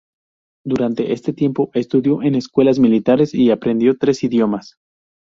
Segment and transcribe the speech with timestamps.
[0.65, 4.77] Durante este tiempo, estudió en escuelas militares y aprendió tres idiomas.